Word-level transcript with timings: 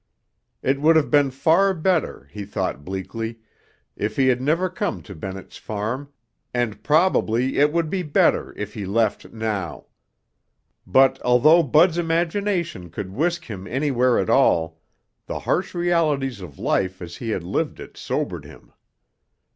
It 0.63 0.81
would 0.81 0.95
have 0.95 1.11
been 1.11 1.29
far 1.29 1.75
better, 1.75 2.27
he 2.31 2.43
thought 2.43 2.83
bleakly, 2.83 3.37
if 3.95 4.15
he 4.15 4.29
had 4.29 4.41
never 4.41 4.67
come 4.67 5.03
to 5.03 5.13
Bennett's 5.13 5.57
Farm 5.57 6.09
and 6.55 6.81
probably 6.81 7.59
it 7.59 7.71
would 7.71 7.87
be 7.87 8.01
better 8.01 8.51
if 8.57 8.73
he 8.73 8.83
left 8.87 9.29
now. 9.31 9.85
But 10.87 11.21
although 11.23 11.61
Bud's 11.61 11.99
imagination 11.99 12.89
could 12.89 13.13
whisk 13.13 13.43
him 13.45 13.67
anywhere 13.67 14.17
at 14.17 14.31
all, 14.31 14.81
the 15.27 15.37
harsh 15.41 15.75
realities 15.75 16.41
of 16.41 16.57
life 16.57 16.99
as 16.99 17.17
he 17.17 17.29
had 17.29 17.43
lived 17.43 17.79
it 17.79 17.95
sobered 17.95 18.43
him. 18.43 18.73